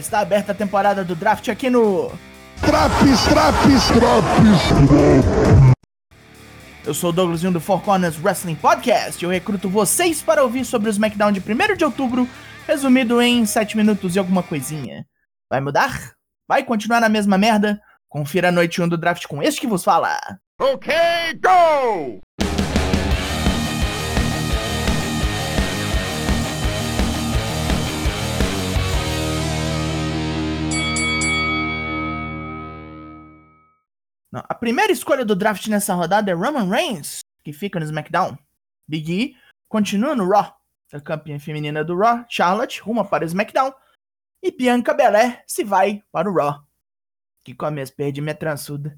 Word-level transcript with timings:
está 0.00 0.20
aberta 0.20 0.52
a 0.52 0.54
temporada 0.54 1.04
do 1.04 1.14
draft 1.14 1.48
aqui 1.48 1.70
no. 1.70 2.10
Traps, 2.60 3.24
traps, 3.28 3.86
traps. 3.88 5.30
Eu 6.84 6.94
sou 6.94 7.10
o 7.10 7.12
Douglasinho 7.12 7.52
do 7.52 7.60
Four 7.60 7.82
Corners 7.82 8.18
Wrestling 8.22 8.54
Podcast 8.54 9.22
e 9.22 9.26
eu 9.26 9.30
recruto 9.30 9.68
vocês 9.68 10.22
para 10.22 10.42
ouvir 10.42 10.64
sobre 10.64 10.88
o 10.88 10.90
SmackDown 10.90 11.30
de 11.30 11.40
1 11.40 11.76
de 11.76 11.84
outubro, 11.84 12.28
resumido 12.66 13.20
em 13.20 13.44
7 13.46 13.76
minutos 13.76 14.16
e 14.16 14.18
alguma 14.18 14.42
coisinha. 14.42 15.06
Vai 15.48 15.60
mudar? 15.60 16.12
Vai 16.48 16.64
continuar 16.64 17.00
na 17.00 17.08
mesma 17.08 17.38
merda? 17.38 17.80
Confira 18.08 18.48
a 18.48 18.52
noite 18.52 18.82
1 18.82 18.88
do 18.88 18.98
draft 18.98 19.26
com 19.26 19.42
este 19.42 19.60
que 19.60 19.66
vos 19.66 19.84
fala. 19.84 20.18
Ok, 20.58 20.92
go! 21.40 22.20
Não, 34.30 34.44
a 34.48 34.54
primeira 34.54 34.92
escolha 34.92 35.24
do 35.24 35.34
draft 35.34 35.66
nessa 35.66 35.94
rodada 35.94 36.30
é 36.30 36.34
Roman 36.34 36.68
Reigns, 36.68 37.20
que 37.42 37.52
fica 37.52 37.80
no 37.80 37.84
SmackDown. 37.84 38.38
Big 38.86 39.12
E 39.12 39.36
continua 39.68 40.14
no 40.14 40.28
Raw. 40.28 40.56
A 40.92 41.00
campeã 41.00 41.38
feminina 41.38 41.84
do 41.84 41.96
Raw, 41.96 42.24
Charlotte, 42.28 42.80
ruma 42.80 43.04
para 43.04 43.24
o 43.24 43.26
SmackDown. 43.26 43.72
E 44.42 44.50
Bianca 44.50 44.94
Belair 44.94 45.42
se 45.46 45.64
vai 45.64 46.02
para 46.12 46.30
o 46.30 46.34
Raw. 46.34 46.62
Que 47.44 47.54
começo, 47.54 47.94
perdi 47.94 48.20
minha 48.20 48.34
transuda. 48.34 48.96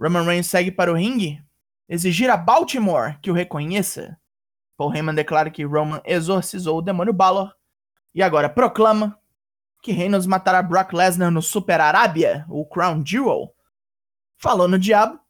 Roman 0.00 0.24
Reigns 0.24 0.46
segue 0.46 0.70
para 0.70 0.90
o 0.90 0.96
ringue. 0.96 1.42
Exigir 1.88 2.30
a 2.30 2.36
Baltimore 2.36 3.18
que 3.20 3.30
o 3.30 3.34
reconheça. 3.34 4.18
Paul 4.76 4.94
Heyman 4.94 5.14
declara 5.14 5.50
que 5.50 5.64
Roman 5.64 6.00
exorcizou 6.04 6.78
o 6.78 6.82
demônio 6.82 7.12
Balor. 7.12 7.54
E 8.14 8.22
agora 8.22 8.48
proclama 8.48 9.18
que 9.82 9.92
Reynolds 9.92 10.26
matará 10.26 10.62
Brock 10.62 10.92
Lesnar 10.92 11.30
no 11.30 11.42
Super 11.42 11.80
Arábia, 11.80 12.46
o 12.48 12.64
Crown 12.64 13.04
Jewel 13.04 13.54
Falou 14.42 14.66
no 14.66 14.78
diabo. 14.78 15.20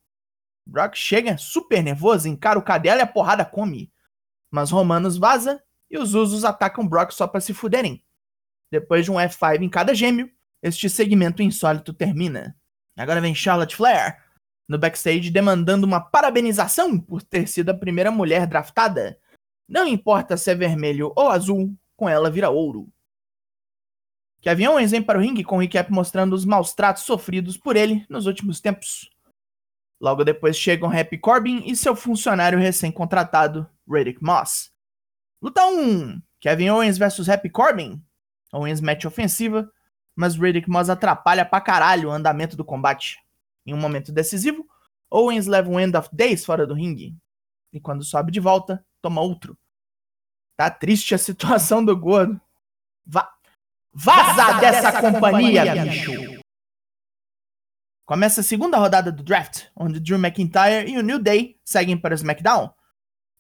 Brock 0.67 0.97
chega 0.97 1.37
super 1.37 1.83
nervoso, 1.83 2.27
encara 2.29 2.59
o 2.59 2.63
cadela 2.63 3.01
e 3.01 3.03
a 3.03 3.07
porrada 3.07 3.45
come. 3.45 3.93
Mas 4.51 4.71
Romanos 4.71 5.19
vaza 5.19 5.63
e 5.91 5.99
os 5.99 6.15
Usos 6.15 6.45
atacam 6.45 6.89
Brock 6.89 7.13
só 7.13 7.27
para 7.27 7.41
se 7.41 7.53
fuderem. 7.53 8.03
Depois 8.71 9.05
de 9.05 9.11
um 9.11 9.17
F5 9.17 9.63
em 9.63 9.69
cada 9.69 9.95
gêmeo, 9.95 10.31
este 10.63 10.89
segmento 10.89 11.43
insólito 11.43 11.93
termina. 11.93 12.57
Agora 12.97 13.21
vem 13.21 13.35
Charlotte 13.35 13.77
Flair 13.77 14.23
no 14.69 14.79
backstage 14.79 15.31
demandando 15.31 15.87
uma 15.87 16.01
parabenização 16.01 16.99
por 16.99 17.23
ter 17.23 17.47
sido 17.47 17.71
a 17.71 17.75
primeira 17.75 18.11
mulher 18.11 18.47
draftada. 18.47 19.19
Não 19.69 19.87
importa 19.87 20.37
se 20.37 20.51
é 20.51 20.55
vermelho 20.55 21.13
ou 21.15 21.29
azul, 21.29 21.75
com 21.97 22.09
ela 22.09 22.31
vira 22.31 22.49
ouro. 22.49 22.91
Kevin 24.43 24.67
Owens 24.67 24.91
vem 24.91 25.01
para 25.01 25.19
o 25.19 25.23
ringue 25.23 25.45
com 25.45 25.57
o 25.57 25.61
recap 25.61 25.91
mostrando 25.93 26.33
os 26.33 26.45
maus 26.45 26.75
tratos 26.75 27.05
sofridos 27.05 27.57
por 27.57 27.77
ele 27.77 28.05
nos 28.09 28.27
últimos 28.27 28.61
tempos. 28.61 29.09
Logo 30.01 30.25
depois 30.25 30.57
chegam 30.57 30.91
Happy 30.91 31.17
Corbin 31.17 31.63
e 31.65 31.77
seu 31.77 31.95
funcionário 31.95 32.59
recém-contratado, 32.59 33.71
Riddick 33.89 34.21
Moss. 34.21 34.73
Luta 35.41 35.65
1: 35.65 36.21
Kevin 36.41 36.71
Owens 36.71 36.99
vs 36.99 37.29
Happy 37.29 37.49
Corbin. 37.49 38.05
Owens 38.53 38.81
mete 38.81 39.07
ofensiva, 39.07 39.71
mas 40.17 40.35
Riddick 40.35 40.69
Moss 40.69 40.91
atrapalha 40.91 41.45
pra 41.45 41.61
caralho 41.61 42.09
o 42.09 42.13
andamento 42.13 42.57
do 42.57 42.65
combate. 42.65 43.19
Em 43.65 43.73
um 43.73 43.79
momento 43.79 44.11
decisivo, 44.11 44.67
Owens 45.09 45.47
leva 45.47 45.71
um 45.71 45.79
End 45.79 45.97
of 45.97 46.09
Days 46.13 46.45
fora 46.45 46.67
do 46.67 46.75
ringue. 46.75 47.17
E 47.73 47.79
quando 47.79 48.03
sobe 48.03 48.33
de 48.33 48.41
volta, 48.41 48.85
toma 49.01 49.21
outro. 49.21 49.57
Tá 50.57 50.69
triste 50.69 51.15
a 51.15 51.19
situação 51.19 51.85
do 51.85 51.97
gordo. 51.97 52.41
Vá, 53.07 53.33
Vaza, 53.95 54.59
dessa, 54.59 55.01
companhia, 55.01 55.85
bicho! 55.85 56.41
Começa 58.07 58.41
a 58.41 58.45
segunda 58.45 58.79
rodada 58.79 59.13
do 59.13 59.23
draft, 59.23 59.67
onde 59.77 60.01
Drew 60.01 60.19
McIntyre 60.19 60.91
e 60.91 60.99
o 60.99 61.03
New 61.03 61.19
Day 61.19 61.59
seguem 61.63 61.97
para 61.97 62.13
o 62.13 62.15
SmackDown, 62.15 62.73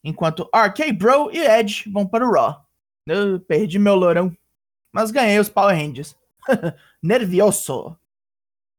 enquanto 0.04 0.48
RK 0.54 0.92
Bro 0.92 1.30
e 1.32 1.38
Edge 1.38 1.91
vão 1.91 2.06
para 2.06 2.26
o 2.26 2.32
Raw. 2.32 2.66
Eu 3.06 3.41
perdi 3.41 3.78
meu 3.78 3.94
lourão, 3.94 4.36
mas 4.92 5.10
ganhei 5.10 5.38
os 5.38 5.48
Power 5.48 5.76
Rangers. 5.76 6.14
Nervioso! 7.02 7.96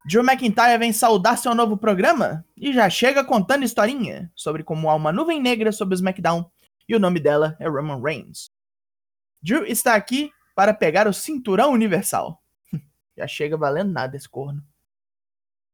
Drew 0.06 0.24
McIntyre 0.24 0.78
vem 0.78 0.94
saudar 0.94 1.38
seu 1.38 1.56
novo 1.56 1.76
programa 1.76 2.46
e 2.56 2.72
já 2.72 2.90
chega 2.90 3.24
contando 3.24 3.64
historinha 3.64 4.32
sobre 4.36 4.64
como 4.64 4.90
há 4.90 4.96
uma 4.96 5.12
nuvem 5.12 5.42
negra 5.42 5.72
sobre 5.72 5.96
o 5.96 5.98
SmackDown 5.98 6.50
e 6.88 6.96
o 6.96 7.00
nome 7.00 7.20
dela 7.20 7.56
é 7.60 7.68
Roman 7.68 8.02
Reigns. 8.02 8.52
Drew 9.42 9.66
está 9.66 9.96
aqui 9.96 10.32
para 10.56 10.74
pegar 10.74 11.08
o 11.08 11.14
cinturão 11.14 11.72
universal. 11.72 12.42
Já 13.18 13.28
chega 13.28 13.58
valendo 13.58 13.92
nada 13.92 14.16
esse 14.16 14.28
corno. 14.28 14.64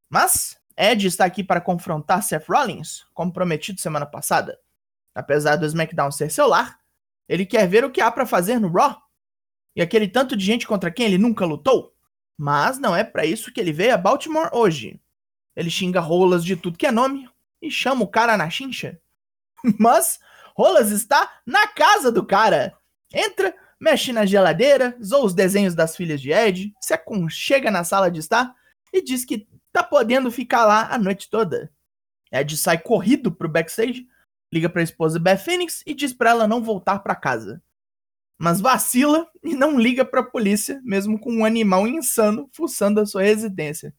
Mas 0.08 0.60
Edge 0.76 1.06
está 1.06 1.24
aqui 1.24 1.44
para 1.44 1.60
confrontar 1.60 2.22
Seth 2.22 2.48
Rollins, 2.48 3.06
como 3.12 3.32
prometido 3.32 3.80
semana 3.80 4.06
passada. 4.06 4.58
Apesar 5.14 5.56
do 5.56 5.66
SmackDown 5.66 6.10
ser 6.10 6.30
seu 6.30 6.46
lar, 6.46 6.78
ele 7.28 7.46
quer 7.46 7.68
ver 7.68 7.84
o 7.84 7.90
que 7.90 8.00
há 8.00 8.10
para 8.10 8.26
fazer 8.26 8.58
no 8.58 8.70
Raw. 8.72 9.00
E 9.76 9.82
aquele 9.82 10.08
tanto 10.08 10.36
de 10.36 10.44
gente 10.44 10.66
contra 10.66 10.90
quem 10.90 11.06
ele 11.06 11.18
nunca 11.18 11.44
lutou. 11.44 11.94
Mas 12.36 12.78
não 12.78 12.96
é 12.96 13.04
para 13.04 13.26
isso 13.26 13.52
que 13.52 13.60
ele 13.60 13.72
veio 13.72 13.94
a 13.94 13.98
Baltimore 13.98 14.50
hoje. 14.52 15.00
Ele 15.54 15.70
xinga 15.70 16.00
rolas 16.00 16.44
de 16.44 16.56
tudo 16.56 16.78
que 16.78 16.86
é 16.86 16.90
nome 16.90 17.28
e 17.60 17.70
chama 17.70 18.02
o 18.02 18.08
cara 18.08 18.36
na 18.36 18.48
chincha. 18.48 18.98
Mas 19.78 20.18
Rolas 20.56 20.90
está 20.90 21.40
na 21.46 21.66
casa 21.68 22.10
do 22.10 22.24
cara. 22.24 22.76
Entra, 23.12 23.54
mexe 23.80 24.12
na 24.12 24.26
geladeira, 24.26 24.96
zoa 25.02 25.24
os 25.24 25.34
desenhos 25.34 25.74
das 25.74 25.96
filhas 25.96 26.20
de 26.20 26.30
Ed, 26.30 26.74
se 26.80 26.92
aconchega 26.92 27.70
na 27.70 27.82
sala 27.82 28.10
de 28.10 28.20
estar 28.20 28.54
e 28.92 29.02
diz 29.02 29.24
que 29.24 29.48
tá 29.72 29.82
podendo 29.82 30.30
ficar 30.30 30.66
lá 30.66 30.92
a 30.92 30.98
noite 30.98 31.30
toda. 31.30 31.72
Ed 32.30 32.56
sai 32.56 32.78
corrido 32.78 33.32
pro 33.32 33.48
backstage, 33.48 34.06
liga 34.52 34.68
pra 34.68 34.82
esposa 34.82 35.18
Beth 35.18 35.38
Phoenix 35.38 35.82
e 35.86 35.94
diz 35.94 36.12
pra 36.12 36.30
ela 36.30 36.46
não 36.46 36.62
voltar 36.62 36.98
para 36.98 37.14
casa. 37.14 37.62
Mas 38.38 38.60
vacila 38.60 39.26
e 39.42 39.54
não 39.54 39.78
liga 39.78 40.04
pra 40.04 40.22
polícia, 40.22 40.80
mesmo 40.84 41.18
com 41.18 41.32
um 41.32 41.44
animal 41.44 41.86
insano 41.86 42.48
fuçando 42.52 43.00
a 43.00 43.06
sua 43.06 43.22
residência. 43.22 43.94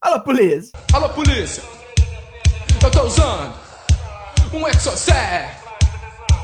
Alô, 0.00 0.22
polícia! 0.22 0.78
Alô, 0.92 1.08
polícia! 1.10 1.62
Eu 2.82 2.90
tô 2.90 3.04
usando 3.04 3.54
um 4.52 4.68
Exocet! 4.68 5.48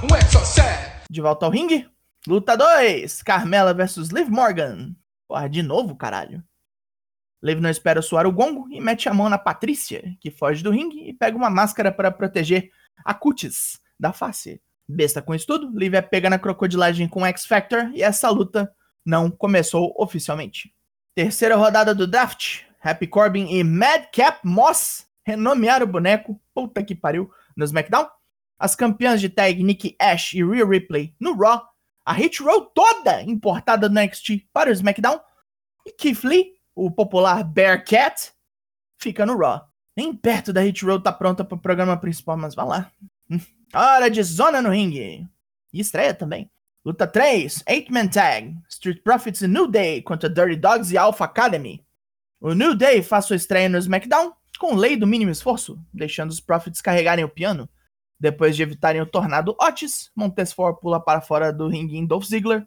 Um 0.03 0.17
Exocet! 0.17 1.03
De 1.11 1.21
volta 1.21 1.45
ao 1.45 1.53
ringue, 1.53 1.89
Luta 2.25 2.57
2: 2.57 3.21
Carmela 3.25 3.75
versus 3.75 4.11
Liv 4.11 4.29
Morgan. 4.29 4.95
Porra, 5.27 5.49
de 5.49 5.61
novo, 5.61 5.97
caralho. 5.97 6.41
Liv 7.43 7.61
não 7.61 7.69
espera 7.69 8.01
suar 8.01 8.29
o 8.29 8.33
gongo 8.33 8.69
e 8.71 8.81
mete 8.81 9.09
a 9.09 9.15
mão 9.15 9.29
na 9.29 9.37
Patrícia, 9.37 10.17
que 10.21 10.31
foge 10.31 10.63
do 10.63 10.71
ringue 10.71 11.09
e 11.09 11.13
pega 11.13 11.37
uma 11.37 11.51
máscara 11.51 11.91
para 11.91 12.13
proteger 12.13 12.71
a 13.05 13.13
cutis 13.13 13.81
da 13.99 14.13
face. 14.13 14.63
Besta 14.89 15.21
com 15.21 15.35
isso 15.35 15.49
tudo, 15.49 15.77
Liv 15.77 15.95
é 15.95 16.01
pega 16.01 16.31
na 16.31 16.39
crocodilagem 16.39 17.09
com 17.09 17.27
X 17.27 17.45
Factor 17.45 17.91
e 17.93 18.05
essa 18.05 18.31
luta 18.31 18.73
não 19.05 19.29
começou 19.29 19.93
oficialmente. 19.99 20.73
Terceira 21.17 21.57
rodada 21.57 21.93
do 21.93 22.07
draft: 22.07 22.61
Happy 22.81 23.09
Corbin 23.09 23.49
e 23.51 23.65
Madcap 23.65 24.39
Moss 24.45 25.09
renomearam 25.27 25.87
o 25.87 25.91
boneco, 25.91 26.41
puta 26.55 26.85
que 26.85 26.95
pariu, 26.95 27.29
no 27.57 27.65
SmackDown. 27.65 28.07
As 28.57 28.77
campeãs 28.77 29.21
de 29.21 29.29
tag 29.29 29.61
Nikki 29.61 29.97
Ash 29.99 30.35
e 30.35 30.45
Rhea 30.45 30.65
Ripley 30.65 31.17
no 31.19 31.37
Raw 31.37 31.72
a 32.05 32.13
Hit 32.13 32.43
Row 32.43 32.67
toda 32.67 33.23
importada 33.23 33.89
do 33.89 33.95
NXT 33.95 34.49
para 34.53 34.71
o 34.71 34.73
SmackDown. 34.73 35.21
E 35.87 35.93
Keith 35.93 36.25
Lee, 36.25 36.53
o 36.75 36.91
popular 36.91 37.43
Bearcat, 37.45 38.33
fica 38.99 39.27
no 39.27 39.37
Raw. 39.37 39.69
Nem 39.97 40.15
perto 40.15 40.53
da 40.53 40.61
Hit 40.61 40.85
Row 40.85 41.01
tá 41.01 41.13
pronta 41.13 41.45
para 41.45 41.57
o 41.57 41.61
programa 41.61 41.97
principal, 41.97 42.37
mas 42.37 42.55
vá 42.55 42.65
lá. 42.65 42.93
Hora 43.75 44.11
de 44.11 44.23
zona 44.23 44.63
no 44.63 44.71
ringue. 44.71 45.27
E 45.73 45.81
estreia 45.81 46.15
também. 46.15 46.51
Luta 46.85 47.07
3, 47.07 47.63
8-Man 47.69 48.09
Tag, 48.09 48.57
Street 48.69 49.03
Profits 49.03 49.43
e 49.43 49.49
New 49.49 49.69
Day 49.69 50.03
contra 50.03 50.29
Dirty 50.29 50.57
Dogs 50.57 50.93
e 50.93 50.99
Alpha 50.99 51.25
Academy. 51.25 51.85
O 52.41 52.55
New 52.55 52.75
Day 52.75 53.03
faz 53.03 53.27
sua 53.27 53.37
estreia 53.37 53.69
no 53.69 53.79
SmackDown 53.79 54.33
com 54.59 54.75
lei 54.75 54.97
do 54.97 55.07
mínimo 55.07 55.31
esforço, 55.31 55.79
deixando 55.93 56.31
os 56.31 56.41
Profits 56.41 56.81
carregarem 56.81 57.25
o 57.25 57.29
piano. 57.29 57.69
Depois 58.23 58.55
de 58.55 58.63
evitarem 58.63 59.03
o 59.03 59.07
tornado 59.07 59.57
Otis, 59.61 60.13
Montesfort 60.15 60.79
pula 60.81 61.01
para 61.01 61.21
fora 61.21 61.53
do 61.53 61.67
ringue 61.67 61.97
em 61.97 62.07
Dolph 62.07 62.25
Ziggler, 62.25 62.65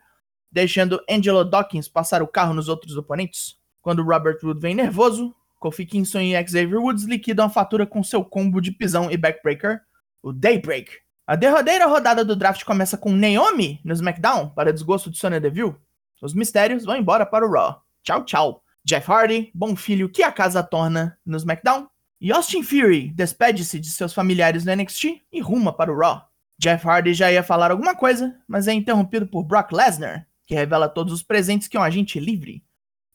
deixando 0.52 1.00
Angelo 1.10 1.46
Dawkins 1.46 1.88
passar 1.88 2.22
o 2.22 2.28
carro 2.28 2.54
nos 2.54 2.68
outros 2.68 2.98
oponentes. 2.98 3.56
Quando 3.82 4.04
Robert 4.04 4.38
Wood 4.44 4.60
vem 4.60 4.76
nervoso, 4.76 5.34
Kofi 5.58 5.86
Kingston 5.86 6.20
e 6.20 6.34
Xavier 6.46 6.78
Woods 6.78 7.06
liquidam 7.06 7.46
a 7.46 7.50
fatura 7.50 7.88
com 7.88 8.04
seu 8.04 8.22
combo 8.22 8.60
de 8.60 8.70
pisão 8.70 9.10
e 9.10 9.16
backbreaker, 9.16 9.80
o 10.22 10.34
Daybreak. 10.34 10.92
A 11.26 11.38
derradeira 11.38 11.86
rodada 11.86 12.26
do 12.26 12.36
draft 12.36 12.66
começa 12.66 12.98
com 12.98 13.14
Naomi 13.14 13.80
no 13.86 13.94
SmackDown, 13.94 14.50
para 14.50 14.74
desgosto 14.74 15.10
de 15.10 15.18
Sonya 15.18 15.40
Deville. 15.40 15.78
Os 16.22 16.34
mistérios 16.34 16.84
vão 16.84 16.98
embora 16.98 17.26
para 17.26 17.48
o 17.48 17.50
Raw. 17.50 17.82
Tchau, 18.04 18.26
tchau. 18.26 18.62
Jeff 18.84 19.10
Hardy, 19.10 19.52
bom 19.56 19.74
filho 19.74 20.10
que 20.10 20.22
a 20.22 20.34
casa 20.34 20.62
torna 20.62 21.18
no 21.26 21.38
SmackDown, 21.38 21.88
e 22.26 22.32
Austin 22.32 22.64
Fury 22.64 23.12
despede-se 23.12 23.80
de 23.80 23.88
seus 23.92 24.12
familiares 24.12 24.66
no 24.66 24.76
NXT 24.76 25.22
e 25.32 25.40
ruma 25.40 25.72
para 25.72 25.94
o 25.94 25.96
Raw. 25.96 26.28
Jeff 26.58 26.84
Hardy 26.88 27.14
já 27.14 27.32
ia 27.32 27.44
falar 27.44 27.70
alguma 27.70 27.96
coisa, 27.96 28.36
mas 28.48 28.68
é 28.68 28.74
interrompido 28.74 29.28
por 29.28 29.44
Brock 29.44 29.72
Lesnar, 29.72 30.28
que 30.48 30.56
revela 30.56 30.90
todos 30.90 31.14
os 31.14 31.22
presentes 31.22 31.68
que 31.68 31.78
um 31.78 31.84
agente 31.84 32.20
livre 32.20 32.64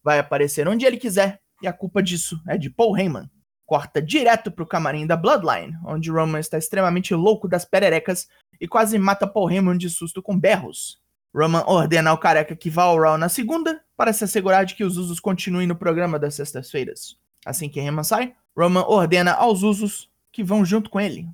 vai 0.01 0.21
aparecer 0.21 0.69
onde 0.69 0.87
ele 0.87 0.97
quiser, 0.97 1.41
e 1.61 1.67
a 1.67 1.73
culpa 1.73 2.01
disso 2.01 2.41
é 2.47 2.57
de 2.57 2.71
Paul 2.71 2.97
Heyman. 2.97 3.29
Corta 3.67 4.01
direto 4.01 4.49
pro 4.49 4.65
camarim 4.65 5.09
da 5.09 5.17
Bloodline, 5.17 5.77
onde 5.85 6.09
Roman 6.09 6.39
está 6.39 6.57
extremamente 6.57 7.13
louco 7.13 7.49
das 7.49 7.65
pererecas 7.65 8.29
e 8.61 8.69
quase 8.69 8.97
mata 8.97 9.27
Paul 9.27 9.51
Heyman 9.51 9.77
de 9.77 9.91
susto 9.91 10.23
com 10.23 10.39
berros. 10.39 11.01
Roman 11.35 11.65
ordena 11.67 12.11
ao 12.11 12.19
careca 12.19 12.55
que 12.55 12.71
vá 12.71 12.85
ao 12.85 12.97
Raw 12.97 13.19
na 13.19 13.29
segunda 13.29 13.83
para 13.97 14.13
se 14.13 14.23
assegurar 14.23 14.65
de 14.65 14.77
que 14.77 14.85
os 14.85 14.97
Usos 14.97 15.19
continuem 15.19 15.67
no 15.67 15.75
programa 15.75 16.17
das 16.17 16.37
sextas-feiras. 16.37 17.17
Assim 17.45 17.69
que 17.69 17.81
Heyman 17.81 18.05
sai, 18.05 18.37
Roman 18.57 18.83
ordena 18.83 19.33
aos 19.33 19.63
Usos 19.63 20.11
que 20.33 20.45
vão 20.45 20.65
junto 20.65 20.91
com 20.91 21.01
ele. 21.01 21.29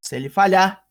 Se 0.00 0.16
ele 0.16 0.28
falhar, 0.28 0.84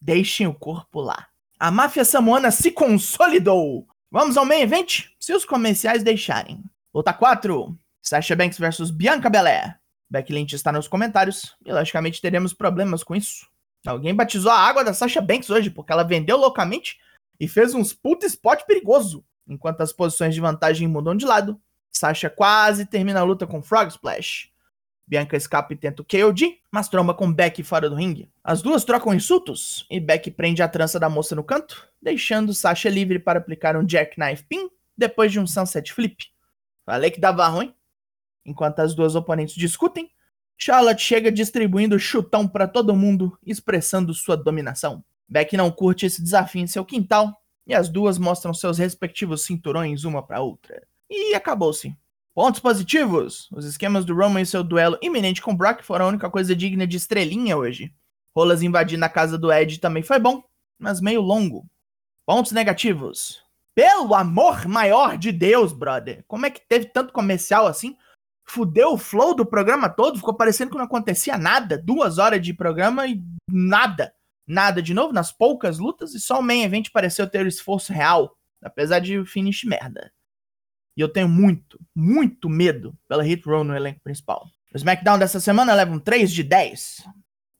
deixem 0.00 0.46
o 0.46 0.54
corpo 0.54 1.00
lá. 1.00 1.28
A 1.58 1.70
máfia 1.70 2.04
samoana 2.04 2.50
se 2.50 2.70
consolidou. 2.70 3.86
Vamos 4.10 4.36
ao 4.36 4.44
main 4.44 4.62
event? 4.62 5.06
Se 5.18 5.32
os 5.32 5.44
comerciais 5.44 6.02
deixarem. 6.02 6.62
Luta 6.94 7.12
4. 7.12 7.76
Sasha 8.00 8.34
Banks 8.34 8.58
versus 8.58 8.90
Bianca 8.90 9.28
Belair. 9.28 9.78
Becky 10.10 10.32
Lynch 10.32 10.54
está 10.54 10.72
nos 10.72 10.88
comentários 10.88 11.54
e 11.64 11.72
logicamente 11.72 12.20
teremos 12.20 12.54
problemas 12.54 13.02
com 13.02 13.14
isso. 13.14 13.46
Alguém 13.86 14.14
batizou 14.14 14.50
a 14.50 14.58
água 14.58 14.82
da 14.82 14.94
Sasha 14.94 15.20
Banks 15.20 15.50
hoje 15.50 15.70
porque 15.70 15.92
ela 15.92 16.02
vendeu 16.02 16.36
loucamente 16.36 16.98
e 17.38 17.46
fez 17.46 17.74
uns 17.74 17.92
puta 17.92 18.26
spot 18.26 18.64
perigoso. 18.64 19.24
Enquanto 19.46 19.80
as 19.80 19.92
posições 19.92 20.34
de 20.34 20.40
vantagem 20.40 20.88
mudam 20.88 21.14
de 21.14 21.24
lado, 21.24 21.60
Sasha 21.90 22.30
quase 22.30 22.86
termina 22.86 23.20
a 23.20 23.24
luta 23.24 23.46
com 23.46 23.62
Frog 23.62 23.88
Splash. 23.88 24.50
Bianca 25.08 25.38
escapa 25.38 25.72
e 25.72 25.76
tenta 25.76 26.02
o 26.02 26.04
KOD, 26.04 26.58
mas 26.70 26.86
tromba 26.86 27.14
com 27.14 27.32
Becky 27.32 27.62
fora 27.62 27.88
do 27.88 27.96
ringue. 27.96 28.28
As 28.44 28.60
duas 28.60 28.84
trocam 28.84 29.14
insultos 29.14 29.86
e 29.90 29.98
Becky 29.98 30.30
prende 30.30 30.62
a 30.62 30.68
trança 30.68 31.00
da 31.00 31.08
moça 31.08 31.34
no 31.34 31.42
canto, 31.42 31.88
deixando 32.00 32.52
Sasha 32.52 32.90
livre 32.90 33.18
para 33.18 33.38
aplicar 33.38 33.74
um 33.74 33.88
Jackknife 33.88 34.44
Pin 34.44 34.68
depois 34.94 35.32
de 35.32 35.40
um 35.40 35.46
Sunset 35.46 35.94
Flip. 35.94 36.26
Falei 36.84 37.10
que 37.10 37.18
dava 37.18 37.48
ruim. 37.48 37.74
Enquanto 38.44 38.80
as 38.80 38.94
duas 38.94 39.14
oponentes 39.14 39.54
discutem, 39.54 40.10
Charlotte 40.58 41.00
chega 41.00 41.32
distribuindo 41.32 41.98
chutão 41.98 42.46
para 42.46 42.68
todo 42.68 42.94
mundo, 42.94 43.38
expressando 43.46 44.12
sua 44.12 44.36
dominação. 44.36 45.02
Beck 45.26 45.56
não 45.56 45.70
curte 45.70 46.04
esse 46.04 46.22
desafio 46.22 46.60
em 46.60 46.66
seu 46.66 46.84
quintal 46.84 47.34
e 47.66 47.74
as 47.74 47.88
duas 47.88 48.18
mostram 48.18 48.52
seus 48.52 48.76
respectivos 48.76 49.42
cinturões 49.42 50.04
uma 50.04 50.22
para 50.22 50.42
outra. 50.42 50.86
E 51.08 51.34
acabou-se. 51.34 51.96
Pontos 52.38 52.60
positivos: 52.60 53.48
os 53.50 53.64
esquemas 53.64 54.04
do 54.04 54.14
Roman 54.14 54.42
e 54.42 54.46
seu 54.46 54.62
duelo 54.62 54.96
iminente 55.02 55.42
com 55.42 55.56
Brock 55.56 55.82
foram 55.82 56.04
a 56.04 56.08
única 56.08 56.30
coisa 56.30 56.54
digna 56.54 56.86
de 56.86 56.96
estrelinha 56.96 57.56
hoje. 57.56 57.92
Rolas 58.32 58.62
invadindo 58.62 59.04
a 59.04 59.08
casa 59.08 59.36
do 59.36 59.52
Ed 59.52 59.80
também 59.80 60.04
foi 60.04 60.20
bom, 60.20 60.44
mas 60.78 61.00
meio 61.00 61.20
longo. 61.20 61.66
Pontos 62.24 62.52
negativos: 62.52 63.42
pelo 63.74 64.14
amor 64.14 64.68
maior 64.68 65.18
de 65.18 65.32
Deus, 65.32 65.72
brother, 65.72 66.24
como 66.28 66.46
é 66.46 66.50
que 66.50 66.60
teve 66.60 66.84
tanto 66.84 67.12
comercial 67.12 67.66
assim? 67.66 67.96
Fudeu 68.44 68.92
o 68.92 68.98
flow 68.98 69.34
do 69.34 69.44
programa 69.44 69.88
todo, 69.88 70.18
ficou 70.18 70.32
parecendo 70.32 70.70
que 70.70 70.78
não 70.78 70.84
acontecia 70.84 71.36
nada. 71.36 71.76
Duas 71.76 72.18
horas 72.18 72.40
de 72.40 72.54
programa 72.54 73.08
e 73.08 73.20
nada 73.50 74.14
nada 74.46 74.80
de 74.80 74.94
novo 74.94 75.12
nas 75.12 75.32
poucas 75.32 75.80
lutas 75.80 76.14
e 76.14 76.20
só 76.20 76.38
o 76.38 76.42
main 76.44 76.62
event 76.62 76.90
pareceu 76.92 77.28
ter 77.28 77.44
o 77.44 77.48
esforço 77.48 77.92
real, 77.92 78.38
apesar 78.62 79.00
de 79.00 79.18
o 79.18 79.26
finish 79.26 79.64
merda. 79.64 80.12
E 80.98 81.00
eu 81.00 81.08
tenho 81.08 81.28
muito, 81.28 81.78
muito 81.94 82.48
medo 82.48 82.92
pela 83.08 83.22
Hit 83.22 83.48
Row 83.48 83.62
no 83.62 83.76
elenco 83.76 84.00
principal. 84.02 84.48
O 84.74 84.76
SmackDown 84.76 85.16
dessa 85.16 85.38
semana 85.38 85.72
leva 85.72 85.94
um 85.94 86.00
3 86.00 86.28
de 86.28 86.42
10. 86.42 87.04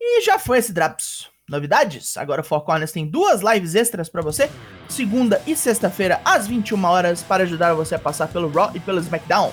E 0.00 0.23
já 0.23 0.40
foi 0.40 0.58
esse 0.58 0.73
Draps. 0.73 1.29
Novidades? 1.49 2.17
Agora 2.17 2.40
o 2.40 2.44
Four 2.44 2.62
Corners 2.62 2.90
tem 2.90 3.06
duas 3.06 3.40
lives 3.40 3.76
extras 3.76 4.08
para 4.08 4.23
você, 4.23 4.50
segunda 4.88 5.40
e 5.46 5.55
sexta-feira 5.55 6.20
às 6.25 6.49
21 6.49 6.85
horas 6.85 7.23
para 7.23 7.44
ajudar 7.44 7.75
você 7.75 7.94
a 7.94 7.99
passar 7.99 8.26
pelo 8.26 8.50
Raw 8.50 8.73
e 8.75 8.81
pelo 8.81 8.99
SmackDown. 8.99 9.52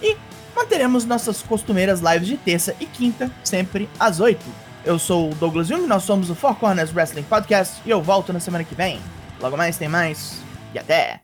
E 0.00 0.16
manteremos 0.54 1.04
nossas 1.04 1.42
costumeiras 1.42 2.00
lives 2.00 2.28
de 2.28 2.36
terça 2.36 2.74
e 2.78 2.86
quinta, 2.86 3.30
sempre 3.42 3.90
às 3.98 4.20
8. 4.20 4.40
Eu 4.84 4.96
sou 4.96 5.32
o 5.32 5.34
Douglas 5.34 5.66
Jung, 5.66 5.88
nós 5.88 6.04
somos 6.04 6.30
o 6.30 6.36
Four 6.36 6.54
Corners 6.54 6.94
Wrestling 6.94 7.24
Podcast 7.24 7.82
e 7.84 7.90
eu 7.90 8.00
volto 8.00 8.32
na 8.32 8.38
semana 8.38 8.62
que 8.62 8.76
vem. 8.76 9.00
Logo 9.40 9.56
mais 9.56 9.76
tem 9.76 9.88
mais 9.88 10.40
e 10.72 10.78
até! 10.78 11.23